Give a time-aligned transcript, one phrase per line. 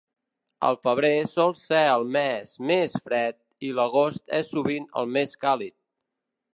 [0.69, 5.77] El febrer sol ser el mes més fred, i l'agost és sovint el més càlid.